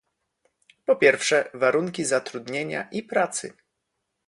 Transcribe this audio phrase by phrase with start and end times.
[0.85, 3.53] Po pierwsze, warunki zatrudnienia i pracy